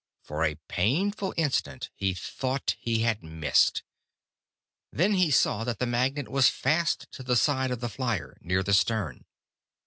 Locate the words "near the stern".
8.41-9.25